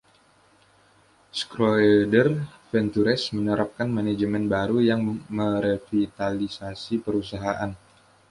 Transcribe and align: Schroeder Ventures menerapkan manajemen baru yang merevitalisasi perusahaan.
Schroeder 1.39 2.27
Ventures 2.73 3.23
menerapkan 3.37 3.85
manajemen 3.97 4.43
baru 4.53 4.77
yang 4.89 5.01
merevitalisasi 5.39 6.95
perusahaan. 7.05 7.71